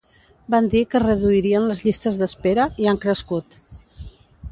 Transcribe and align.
Van 0.53 0.69
dir 0.75 0.79
que 0.93 1.01
reduirien 1.03 1.67
les 1.71 1.83
llistes 1.87 2.17
d’espera, 2.21 2.65
i 2.85 2.89
han 2.93 2.99
crescut. 3.05 3.61